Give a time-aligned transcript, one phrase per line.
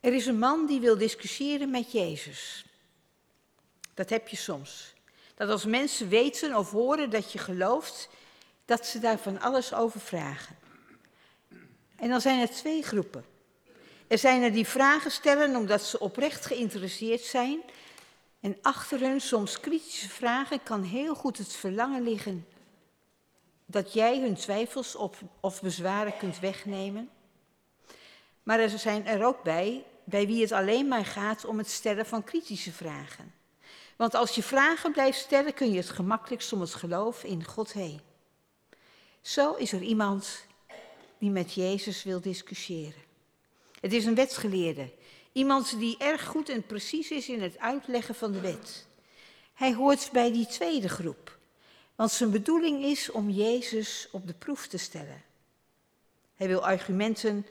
[0.00, 2.64] Er is een man die wil discussiëren met Jezus.
[3.94, 4.94] Dat heb je soms.
[5.34, 8.08] Dat als mensen weten of horen dat je gelooft,
[8.64, 10.56] dat ze daar van alles over vragen.
[11.96, 13.24] En dan zijn er twee groepen.
[14.06, 17.60] Er zijn er die vragen stellen omdat ze oprecht geïnteresseerd zijn.
[18.40, 22.46] En achter hun soms kritische vragen kan heel goed het verlangen liggen
[23.66, 27.10] dat jij hun twijfels of, of bezwaren kunt wegnemen.
[28.46, 32.06] Maar er zijn er ook bij, bij wie het alleen maar gaat om het stellen
[32.06, 33.34] van kritische vragen.
[33.96, 37.72] Want als je vragen blijft stellen, kun je het gemakkelijkst om het geloof in God
[37.72, 38.00] heen.
[39.20, 40.46] Zo is er iemand
[41.18, 43.02] die met Jezus wil discussiëren.
[43.80, 44.92] Het is een wetsgeleerde,
[45.32, 48.86] iemand die erg goed en precies is in het uitleggen van de wet.
[49.54, 51.38] Hij hoort bij die tweede groep,
[51.94, 55.22] want zijn bedoeling is om Jezus op de proef te stellen.
[56.34, 57.46] Hij wil argumenten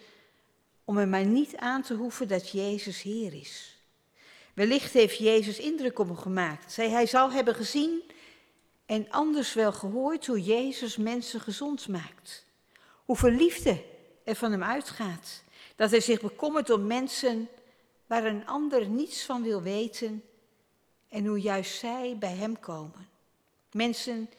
[0.86, 3.80] om er maar niet aan te hoeven dat Jezus Heer is.
[4.54, 6.72] Wellicht heeft Jezus indruk op hem gemaakt.
[6.72, 8.04] Zij hij zal hebben gezien
[8.86, 12.46] en anders wel gehoord hoe Jezus mensen gezond maakt.
[13.06, 13.84] Hoeveel liefde
[14.24, 15.44] er van hem uitgaat.
[15.76, 17.50] Dat hij zich bekommert om mensen
[18.06, 20.24] waar een ander niets van wil weten
[21.10, 23.08] en hoe juist zij bij hem komen.
[23.72, 24.30] Mensen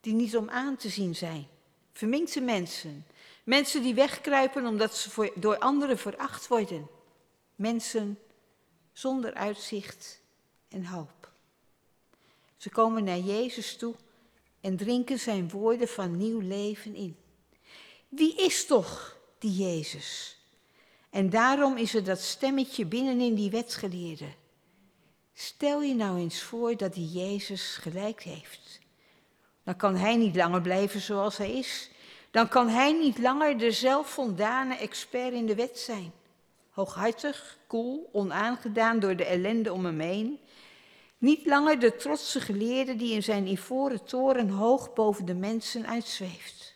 [0.00, 1.46] die niet om aan te zien zijn.
[1.92, 3.06] Verminkte mensen.
[3.46, 6.88] Mensen die wegkruipen omdat ze voor, door anderen veracht worden.
[7.54, 8.18] Mensen
[8.92, 10.20] zonder uitzicht
[10.68, 11.30] en hoop.
[12.56, 13.94] Ze komen naar Jezus toe
[14.60, 17.16] en drinken zijn woorden van nieuw leven in.
[18.08, 20.38] Wie is toch die Jezus?
[21.10, 24.28] En daarom is er dat stemmetje binnenin die wetsgeleerde.
[25.34, 28.78] Stel je nou eens voor dat die Jezus gelijk heeft.
[29.62, 31.90] Dan kan hij niet langer blijven zoals hij is.
[32.36, 36.12] Dan kan hij niet langer de zelfvoldane expert in de wet zijn.
[36.70, 40.40] Hooghartig, koel, onaangedaan door de ellende om hem heen.
[41.18, 46.74] Niet langer de trotse geleerde die in zijn ivoren toren hoog boven de mensen uitzweeft.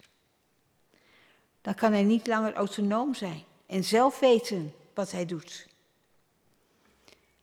[1.60, 5.66] Dan kan hij niet langer autonoom zijn en zelf weten wat hij doet.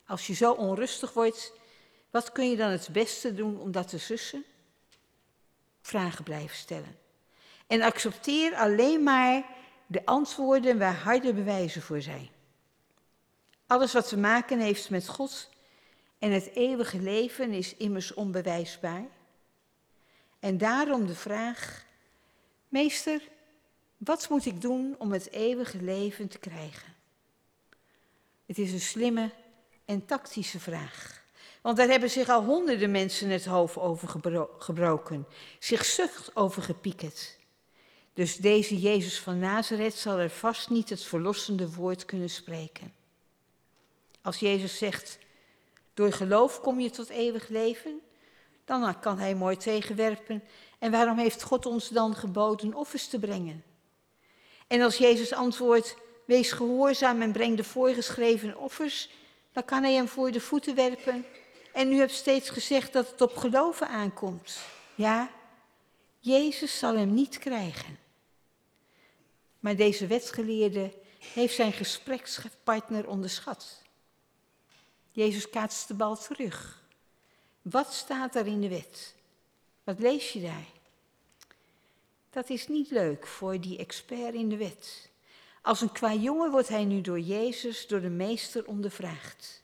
[0.06, 1.53] Als je zo onrustig wordt,
[2.09, 4.44] wat kun je dan het beste doen om dat te sussen?
[5.81, 7.06] Vragen blijven stellen.
[7.67, 9.44] En accepteer alleen maar
[9.85, 12.29] de antwoorden waar harde bewijzen voor zijn.
[13.67, 15.50] Alles wat te maken heeft met God
[16.19, 19.06] en het eeuwige leven is immers onbewijsbaar.
[20.39, 21.85] En daarom de vraag,
[22.69, 23.22] meester,
[23.97, 26.95] wat moet ik doen om het eeuwige leven te krijgen?
[28.45, 29.31] Het is een slimme
[29.85, 31.23] en tactische vraag.
[31.61, 34.07] Want daar hebben zich al honderden mensen het hoofd over
[34.57, 35.27] gebroken,
[35.59, 37.37] zich zucht over gepiekerd.
[38.17, 42.94] Dus deze Jezus van Nazareth zal er vast niet het verlossende woord kunnen spreken.
[44.22, 45.17] Als Jezus zegt,
[45.94, 48.00] door geloof kom je tot eeuwig leven,
[48.66, 50.44] dan kan hij mooi tegenwerpen.
[50.79, 53.63] En waarom heeft God ons dan geboden offers te brengen?
[54.67, 55.95] En als Jezus antwoordt,
[56.25, 59.09] wees gehoorzaam en breng de voorgeschreven offers,
[59.51, 61.25] dan kan hij hem voor de voeten werpen.
[61.73, 64.59] En u hebt steeds gezegd dat het op geloven aankomt.
[64.95, 65.29] Ja,
[66.19, 68.06] Jezus zal hem niet krijgen.
[69.59, 70.94] Maar deze wetsgeleerde
[71.34, 73.81] heeft zijn gesprekspartner onderschat.
[75.12, 76.84] Jezus kaatst de bal terug.
[77.62, 79.16] Wat staat er in de wet?
[79.84, 80.68] Wat lees je daar?
[82.29, 85.09] Dat is niet leuk voor die expert in de wet.
[85.62, 89.63] Als een qua jongen wordt hij nu door Jezus, door de meester ondervraagd.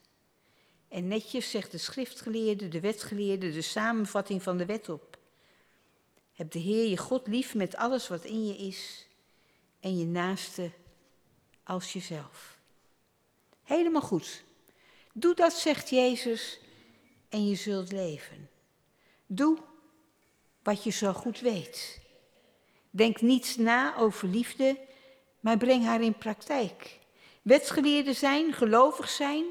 [0.87, 5.17] En netjes zegt de schriftgeleerde, de wetgeleerde, de samenvatting van de wet op.
[6.33, 9.07] Heb de Heer je God lief met alles wat in je is
[9.83, 10.71] en je naaste
[11.63, 12.57] als jezelf.
[13.63, 14.43] Helemaal goed.
[15.13, 16.59] Doe dat, zegt Jezus,
[17.29, 18.49] en je zult leven.
[19.25, 19.57] Doe
[20.63, 22.01] wat je zo goed weet.
[22.89, 24.79] Denk niets na over liefde,
[25.39, 26.99] maar breng haar in praktijk.
[27.41, 29.45] Wetsgeleerden zijn, gelovig zijn,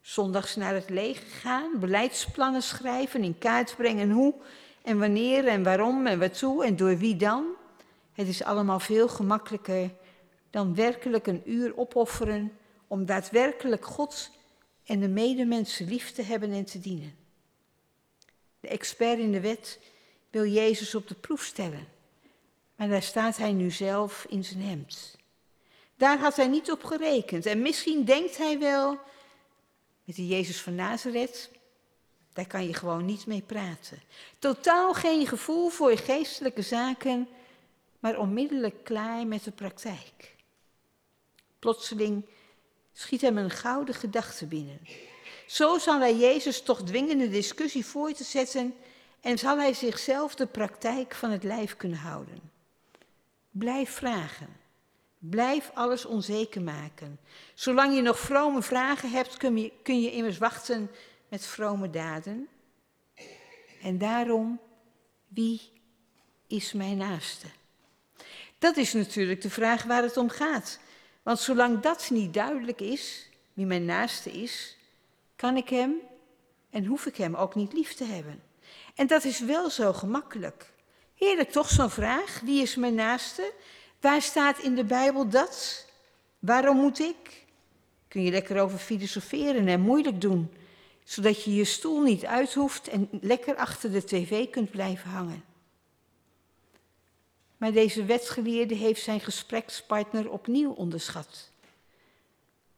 [0.00, 4.34] zondags naar het leger gaan, beleidsplannen schrijven, in kaart brengen hoe
[4.82, 7.56] en wanneer en waarom en waartoe en door wie dan.
[8.16, 9.90] Het is allemaal veel gemakkelijker
[10.50, 12.52] dan werkelijk een uur opofferen
[12.86, 14.30] om daadwerkelijk God
[14.84, 17.14] en de medemensen lief te hebben en te dienen.
[18.60, 19.80] De expert in de wet
[20.30, 21.88] wil Jezus op de proef stellen,
[22.76, 25.16] maar daar staat hij nu zelf in zijn hemd.
[25.96, 28.98] Daar had hij niet op gerekend en misschien denkt hij wel,
[30.04, 31.50] met die Jezus van Nazareth,
[32.32, 34.02] daar kan je gewoon niet mee praten.
[34.38, 37.28] Totaal geen gevoel voor geestelijke zaken,
[38.06, 40.34] maar onmiddellijk klaar met de praktijk.
[41.58, 42.26] Plotseling
[42.92, 44.80] schiet hem een gouden gedachte binnen.
[45.46, 48.74] Zo zal hij Jezus toch dwingen de discussie voor te zetten
[49.20, 52.40] en zal hij zichzelf de praktijk van het lijf kunnen houden.
[53.50, 54.56] Blijf vragen.
[55.18, 57.18] Blijf alles onzeker maken.
[57.54, 60.90] Zolang je nog vrome vragen hebt, kun je, kun je immers wachten
[61.28, 62.48] met vrome daden.
[63.82, 64.60] En daarom,
[65.28, 65.60] wie
[66.46, 67.46] is mijn naaste?
[68.58, 70.78] Dat is natuurlijk de vraag waar het om gaat.
[71.22, 74.76] Want zolang dat niet duidelijk is, wie mijn naaste is,
[75.36, 75.94] kan ik hem
[76.70, 78.42] en hoef ik hem ook niet lief te hebben.
[78.94, 80.72] En dat is wel zo gemakkelijk.
[81.14, 83.52] Heerlijk toch zo'n vraag, wie is mijn naaste?
[84.00, 85.86] Waar staat in de Bijbel dat?
[86.38, 87.44] Waarom moet ik?
[88.08, 90.52] Kun je lekker over filosoferen en moeilijk doen,
[91.04, 95.44] zodat je je stoel niet uit hoeft en lekker achter de tv kunt blijven hangen.
[97.66, 101.50] Maar deze wetsgeleerde heeft zijn gesprekspartner opnieuw onderschat.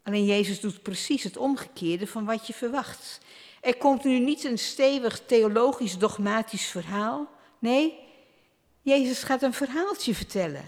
[0.02, 3.20] Alleen Jezus doet precies het omgekeerde van wat je verwacht.
[3.61, 7.31] Er komt nu niet een stevig theologisch dogmatisch verhaal.
[7.58, 7.99] Nee,
[8.82, 10.64] Jezus gaat een verhaaltje vertellen.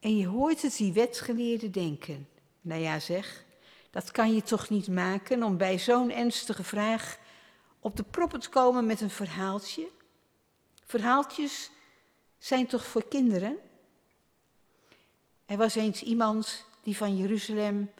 [0.00, 2.28] En je hoort het die wetsgeleerden denken.
[2.60, 3.44] Nou ja, zeg,
[3.90, 7.18] dat kan je toch niet maken om bij zo'n ernstige vraag
[7.80, 9.88] op de proppen te komen met een verhaaltje?
[10.84, 11.70] Verhaaltjes
[12.38, 13.58] zijn toch voor kinderen?
[15.46, 17.90] Er was eens iemand die van Jeruzalem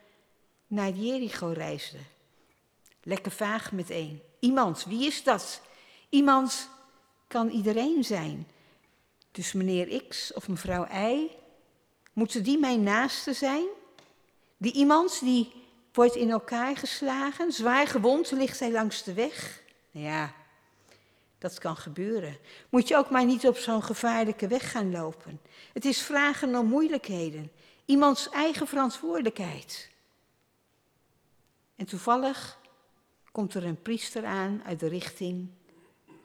[0.67, 1.99] naar Jericho reisde.
[3.03, 4.23] Lekker vaag meteen.
[4.41, 5.61] Iemand, wie is dat?
[6.09, 6.69] Iemand
[7.27, 8.47] kan iedereen zijn.
[9.31, 11.31] Dus meneer X of mevrouw Y,
[12.13, 13.65] moeten die mijn naaste zijn?
[14.57, 15.53] Die iemand die
[15.93, 19.63] wordt in elkaar geslagen, zwaar gewond ligt hij langs de weg?
[19.91, 20.35] Nou ja,
[21.39, 22.39] dat kan gebeuren.
[22.69, 25.41] Moet je ook maar niet op zo'n gevaarlijke weg gaan lopen.
[25.73, 27.53] Het is vragen om moeilijkheden,
[27.85, 29.91] iemands eigen verantwoordelijkheid.
[31.77, 32.59] En toevallig
[33.33, 35.49] komt er een priester aan uit de richting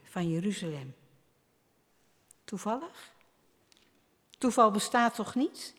[0.03, 0.95] van Jeruzalem.
[2.43, 3.13] Toevallig?
[4.37, 5.73] Toeval bestaat toch niet?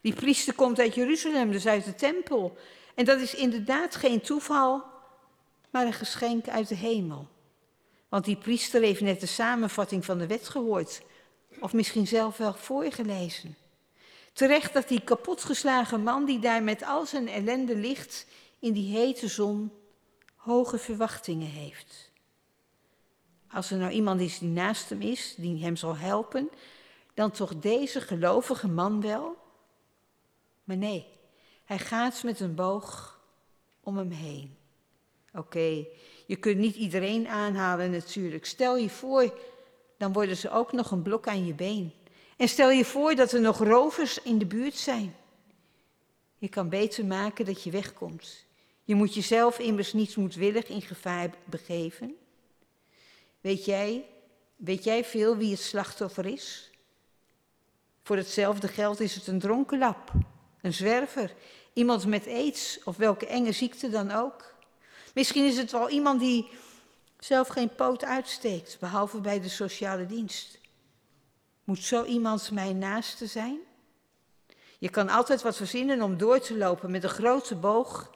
[0.00, 2.58] Die priester komt uit Jeruzalem, dus uit de tempel.
[2.94, 4.84] En dat is inderdaad geen toeval,
[5.70, 7.28] maar een geschenk uit de hemel.
[8.16, 11.02] Want die priester heeft net de samenvatting van de wet gehoord,
[11.60, 13.56] of misschien zelf wel voorgelezen.
[14.32, 18.26] Terecht dat die kapotgeslagen man die daar met al zijn ellende ligt
[18.58, 19.72] in die hete zon,
[20.36, 22.10] hoge verwachtingen heeft.
[23.50, 26.50] Als er nou iemand is die naast hem is, die hem zal helpen,
[27.14, 29.36] dan toch deze gelovige man wel?
[30.64, 31.06] Maar nee,
[31.64, 33.20] hij gaat met een boog
[33.80, 34.56] om hem heen.
[35.32, 35.86] Oké,
[36.26, 38.46] je kunt niet iedereen aanhalen natuurlijk.
[38.46, 39.38] Stel je voor,
[39.96, 41.92] dan worden ze ook nog een blok aan je been.
[42.36, 45.14] En stel je voor dat er nog rovers in de buurt zijn.
[46.38, 48.44] Je kan beter maken dat je wegkomt.
[48.84, 52.16] Je moet jezelf immers niet moedwillig in gevaar begeven.
[53.40, 54.04] Weet jij,
[54.56, 56.70] weet jij veel wie het slachtoffer is?
[58.02, 60.12] Voor hetzelfde geld is het een dronkenlap,
[60.60, 61.34] een zwerver,
[61.72, 64.54] iemand met aids of welke enge ziekte dan ook.
[65.16, 66.48] Misschien is het wel iemand die
[67.18, 70.58] zelf geen poot uitsteekt, behalve bij de sociale dienst.
[71.64, 73.58] Moet zo iemand mijn naaste zijn?
[74.78, 78.10] Je kan altijd wat verzinnen om door te lopen met een grote boog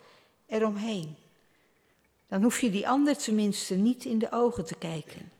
[0.47, 1.17] eromheen.
[2.29, 5.33] Dan hoef je die ander tenminste niet in de ogen te kijken.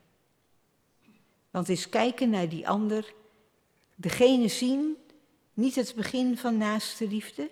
[1.51, 3.13] Want is kijken naar die ander,
[3.95, 4.97] degene zien,
[5.55, 7.51] niet het begin van naaste liefde?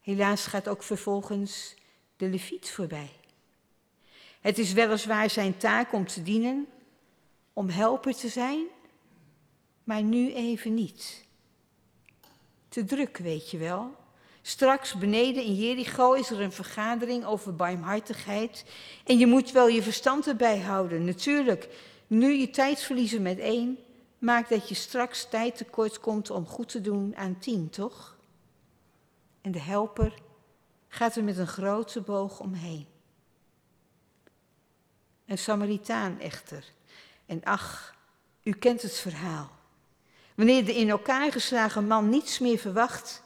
[0.00, 1.74] Helaas gaat ook vervolgens
[2.16, 3.10] de leviet voorbij.
[4.40, 6.66] Het is weliswaar zijn taak om te dienen,
[7.52, 8.64] om helper te zijn,
[9.84, 11.24] maar nu even niet.
[12.68, 13.94] Te druk, weet je wel.
[14.42, 18.64] Straks beneden in Jericho is er een vergadering over barmhartigheid.
[19.04, 21.04] En je moet wel je verstand erbij houden.
[21.04, 21.68] Natuurlijk,
[22.06, 23.78] nu je tijd verliezen met één,
[24.18, 28.16] maakt dat je straks tijd tekort komt om goed te doen aan tien, toch?
[29.40, 30.14] En de helper
[30.96, 32.86] gaat er met een grote boog omheen.
[35.26, 36.64] Een Samaritaan echter.
[37.26, 37.94] En ach,
[38.42, 39.50] u kent het verhaal.
[40.34, 43.22] Wanneer de in elkaar geslagen man niets meer verwacht,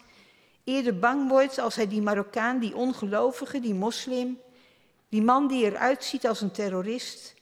[0.64, 4.38] eerder bang wordt als hij die Marokkaan, die ongelovige, die moslim,
[5.08, 7.34] die man die eruit ziet als een terrorist,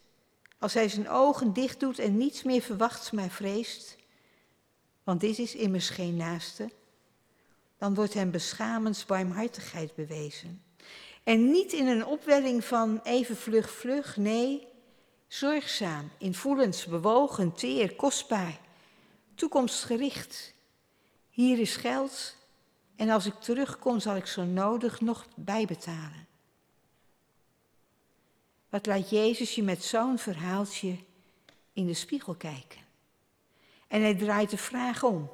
[0.59, 3.97] als hij zijn ogen dicht doet en niets meer verwacht, maar vreest,
[5.05, 6.71] want dit is immers geen naaste,
[7.79, 10.63] dan wordt hem beschamend barmhartigheid bewezen.
[11.23, 14.67] En niet in een opwelling van even vlug, vlug, nee,
[15.27, 18.59] zorgzaam, invoelend, bewogen, teer, kostbaar,
[19.35, 20.55] toekomstgericht.
[21.31, 22.37] Hier is geld
[22.97, 26.27] En als ik terugkom, zal ik zo nodig nog bijbetalen.
[28.69, 30.97] Wat laat Jezus je met zo'n verhaaltje
[31.73, 32.81] in de spiegel kijken?
[33.89, 35.31] En hij draait de vraag om.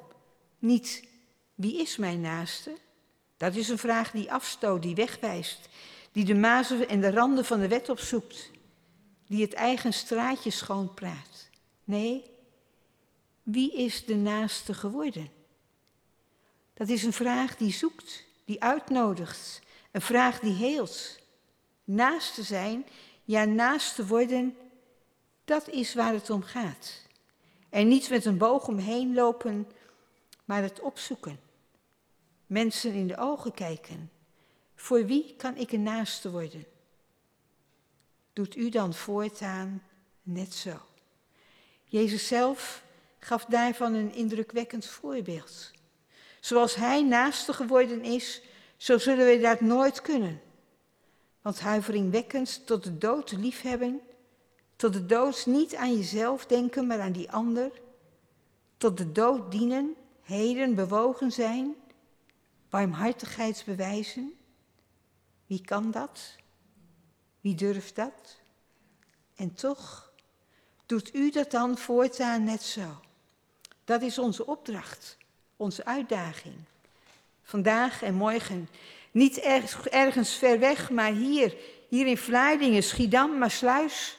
[0.59, 1.07] Niet
[1.55, 2.77] wie is mijn naaste?
[3.37, 5.69] Dat is een vraag die afstoot, die wegwijst,
[6.11, 8.51] die de mazen en de randen van de wet opzoekt,
[9.27, 11.49] die het eigen straatje schoonpraat.
[11.83, 12.23] Nee,
[13.43, 15.29] wie is de naaste geworden?
[16.73, 21.19] Dat is een vraag die zoekt, die uitnodigt, een vraag die heelt.
[21.83, 22.85] Naast te zijn,
[23.23, 24.57] ja naast te worden,
[25.45, 27.01] dat is waar het om gaat.
[27.69, 29.67] En niet met een boog omheen lopen,
[30.45, 31.44] maar het opzoeken.
[32.47, 34.11] Mensen in de ogen kijken.
[34.75, 36.65] Voor wie kan ik een naaste worden?
[38.33, 39.83] Doet u dan voortaan
[40.23, 40.71] net zo?
[41.85, 42.83] Jezus zelf
[43.19, 45.71] gaf daarvan een indrukwekkend voorbeeld.
[46.39, 48.41] Zoals hij naaste geworden is,
[48.77, 50.41] zo zullen we dat nooit kunnen.
[51.41, 54.01] Want huiveringwekkend tot de dood liefhebben,
[54.75, 57.71] tot de dood niet aan jezelf denken, maar aan die ander,
[58.77, 61.75] tot de dood dienen, heden bewogen zijn,
[62.69, 64.33] barmhartigheidsbewijzen.
[65.45, 66.35] Wie kan dat?
[67.41, 68.39] Wie durft dat?
[69.35, 70.11] En toch
[70.85, 72.99] doet u dat dan voortaan net zo.
[73.83, 75.17] Dat is onze opdracht,
[75.57, 76.55] onze uitdaging.
[77.43, 78.69] Vandaag en morgen.
[79.11, 79.37] Niet
[79.89, 81.55] ergens ver weg, maar hier.
[81.89, 84.17] Hier in Vlaardingen, Schiedam, Maasluis.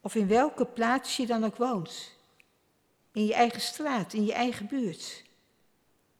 [0.00, 2.12] Of in welke plaats je dan ook woont.
[3.12, 5.22] In je eigen straat, in je eigen buurt.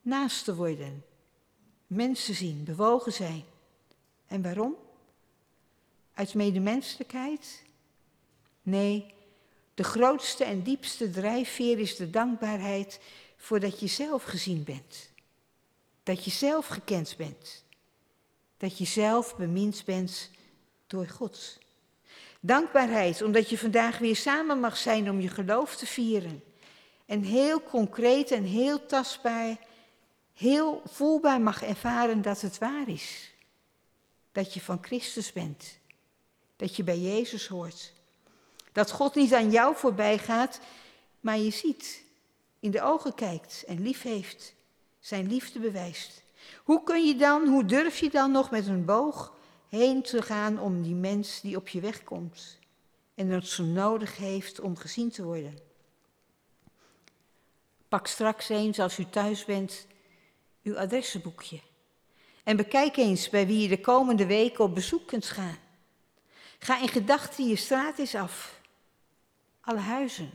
[0.00, 1.04] Naast te worden.
[1.92, 3.44] Mensen zien, bewogen zijn.
[4.26, 4.76] En waarom?
[6.14, 7.62] Uit medemenselijkheid?
[8.62, 9.14] Nee,
[9.74, 13.00] de grootste en diepste drijfveer is de dankbaarheid
[13.36, 15.10] voordat je zelf gezien bent.
[16.02, 17.64] Dat je zelf gekend bent.
[18.56, 20.30] Dat je zelf bemind bent
[20.86, 21.58] door God.
[22.40, 26.42] Dankbaarheid omdat je vandaag weer samen mag zijn om je geloof te vieren.
[27.06, 29.56] En heel concreet en heel tastbaar,
[30.34, 33.32] heel voelbaar mag ervaren dat het waar is.
[34.32, 35.78] Dat je van Christus bent.
[36.56, 37.92] Dat je bij Jezus hoort.
[38.72, 40.60] Dat God niet aan jou voorbij gaat,
[41.20, 42.02] maar je ziet,
[42.60, 44.54] in de ogen kijkt en lief heeft,
[45.00, 46.22] zijn liefde bewijst.
[46.64, 49.34] Hoe kun je dan, hoe durf je dan nog met een boog
[49.68, 52.58] heen te gaan om die mens die op je weg komt
[53.14, 55.58] en het zo nodig heeft om gezien te worden?
[57.88, 59.86] Pak straks eens, als u thuis bent,
[60.62, 61.60] uw adressenboekje.
[62.44, 65.58] En bekijk eens bij wie je de komende weken op bezoek kunt gaan.
[66.58, 68.60] Ga in gedachten je straat eens af
[69.60, 70.30] alle huizen.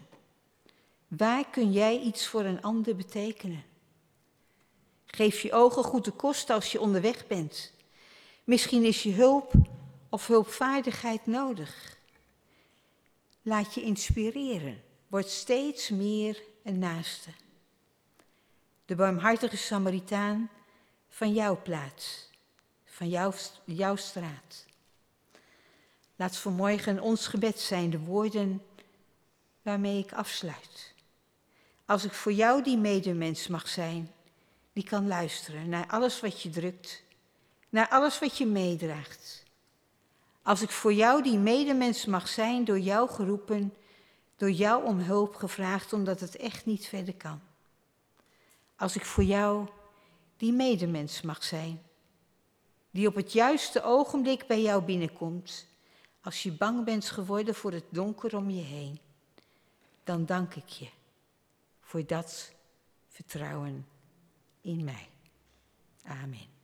[1.07, 3.63] Waar kun jij iets voor een ander betekenen?
[5.05, 7.73] Geef je ogen goed de kost als je onderweg bent.
[8.43, 9.53] Misschien is je hulp
[10.09, 11.97] of hulpvaardigheid nodig.
[13.41, 14.83] Laat je inspireren.
[15.07, 17.29] Word steeds meer een naaste.
[18.87, 20.49] De barmhartige Samaritaan
[21.09, 22.29] van jouw plaats,
[22.85, 23.33] van jouw,
[23.65, 24.65] jouw straat.
[26.15, 28.63] Laat vanmorgen ons gebed zijn de woorden
[29.61, 30.93] waarmee ik afsluit.
[31.85, 34.11] Als ik voor jou die medemens mag zijn,
[34.73, 37.03] die kan luisteren naar alles wat je drukt,
[37.69, 39.43] naar alles wat je meedraagt.
[40.41, 43.73] Als ik voor jou die medemens mag zijn, door jou geroepen,
[44.37, 47.41] door jou om hulp gevraagd, omdat het echt niet verder kan.
[48.77, 49.67] Als ik voor jou
[50.37, 51.81] die medemens mag zijn,
[52.91, 55.67] die op het juiste ogenblik bij jou binnenkomt,
[56.21, 58.99] als je bang bent geworden voor het donker om je heen
[60.07, 60.89] dan dank ik je
[61.81, 62.51] voor dat
[63.07, 63.87] vertrouwen
[64.61, 65.07] in mij.
[66.03, 66.56] Amen.